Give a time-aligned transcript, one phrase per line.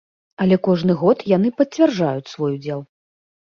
[0.45, 2.87] Але кожны год яны пацвярджаюць свой удзел.